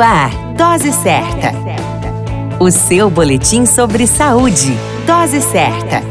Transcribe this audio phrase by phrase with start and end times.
[0.00, 1.52] Ar, Dose Certa.
[2.58, 4.74] O seu boletim sobre saúde.
[5.06, 6.02] Dose Certa.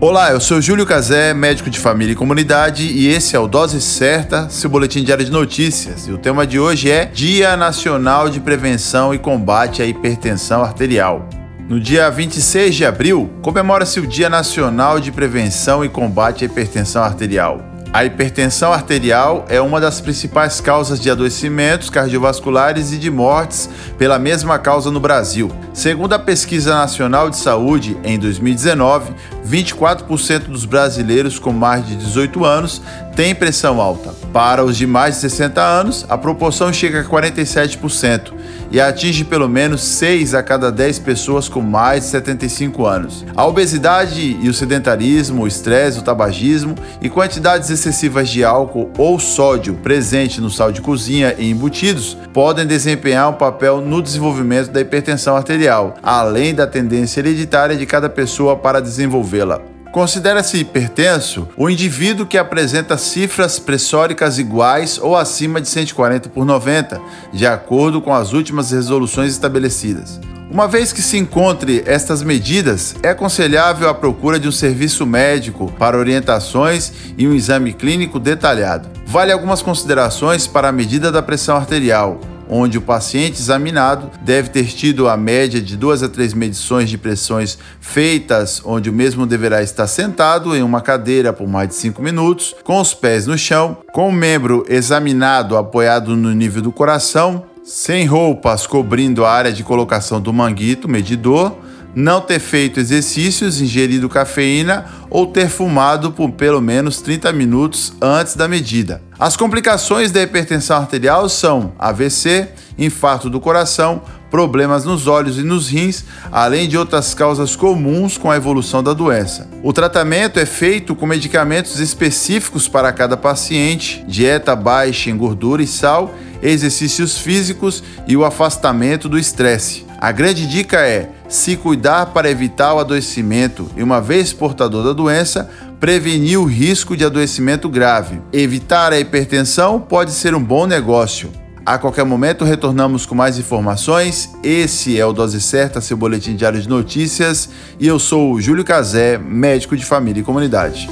[0.00, 3.78] Olá, eu sou Júlio Cazé, médico de família e comunidade, e esse é o Dose
[3.82, 6.08] Certa, seu boletim diário de notícias.
[6.08, 11.28] E o tema de hoje é Dia Nacional de Prevenção e Combate à Hipertensão Arterial.
[11.68, 17.04] No dia 26 de abril, comemora-se o Dia Nacional de Prevenção e Combate à Hipertensão
[17.04, 17.69] Arterial.
[17.92, 23.68] A hipertensão arterial é uma das principais causas de adoecimentos cardiovasculares e de mortes
[23.98, 25.50] pela mesma causa no Brasil.
[25.74, 29.12] Segundo a Pesquisa Nacional de Saúde, em 2019,
[29.44, 32.80] 24% dos brasileiros com mais de 18 anos
[33.14, 34.14] têm pressão alta.
[34.32, 38.32] Para os de mais de 60 anos, a proporção chega a 47%
[38.70, 43.24] e atinge pelo menos 6 a cada 10 pessoas com mais de 75 anos.
[43.34, 49.18] A obesidade e o sedentarismo, o estresse, o tabagismo e quantidades excessivas de álcool ou
[49.18, 54.80] sódio presente no sal de cozinha e embutidos podem desempenhar um papel no desenvolvimento da
[54.80, 59.79] hipertensão arterial, além da tendência hereditária de cada pessoa para desenvolvê-la.
[59.92, 67.00] Considera-se hipertenso o indivíduo que apresenta cifras pressóricas iguais ou acima de 140 por 90,
[67.32, 70.20] de acordo com as últimas resoluções estabelecidas.
[70.48, 75.72] Uma vez que se encontre estas medidas, é aconselhável a procura de um serviço médico
[75.78, 78.88] para orientações e um exame clínico detalhado.
[79.06, 84.66] Vale algumas considerações para a medida da pressão arterial onde o paciente examinado deve ter
[84.66, 89.62] tido a média de duas a três medições de pressões feitas, onde o mesmo deverá
[89.62, 93.78] estar sentado em uma cadeira por mais de cinco minutos, com os pés no chão,
[93.92, 99.62] com o membro examinado apoiado no nível do coração, sem roupas cobrindo a área de
[99.62, 101.56] colocação do manguito medidor
[101.94, 108.36] não ter feito exercícios, ingerido cafeína ou ter fumado por pelo menos 30 minutos antes
[108.36, 109.02] da medida.
[109.18, 115.68] As complicações da hipertensão arterial são AVC, infarto do coração, problemas nos olhos e nos
[115.68, 119.48] rins, além de outras causas comuns com a evolução da doença.
[119.62, 125.66] O tratamento é feito com medicamentos específicos para cada paciente, dieta baixa em gordura e
[125.66, 129.89] sal, exercícios físicos e o afastamento do estresse.
[130.00, 134.94] A grande dica é se cuidar para evitar o adoecimento e, uma vez portador da
[134.94, 138.18] doença, prevenir o risco de adoecimento grave.
[138.32, 141.30] Evitar a hipertensão pode ser um bom negócio.
[141.66, 144.30] A qualquer momento retornamos com mais informações.
[144.42, 148.64] Esse é o Dose Certa, seu boletim diário de notícias, e eu sou o Júlio
[148.64, 150.88] Cazé, médico de família e comunidade.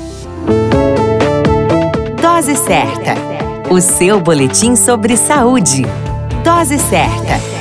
[2.20, 3.14] Dose Certa,
[3.70, 5.86] o seu boletim sobre saúde.
[6.44, 7.57] Dose Certa.